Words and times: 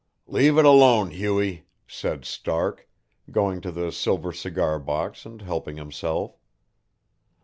"Leave 0.25 0.57
it 0.57 0.65
alone, 0.65 1.11
Hughie," 1.11 1.67
said 1.85 2.25
Stark, 2.25 2.89
going 3.29 3.61
to 3.61 3.71
the 3.71 3.91
silver 3.91 4.33
cigar 4.33 4.79
box 4.79 5.27
and 5.27 5.39
helping 5.43 5.77
himself. 5.77 6.39